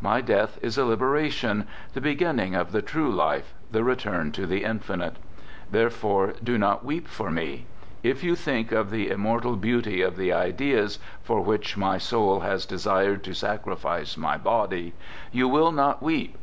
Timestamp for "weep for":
6.82-7.30